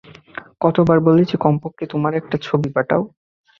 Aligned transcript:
কতবার 0.61 0.97
বলেছি 0.99 1.35
কমপক্ষে, 1.37 1.85
তোমার 1.85 2.13
একটা 2.15 2.35
ছবি 2.41 2.69
পাঠাও। 2.75 3.03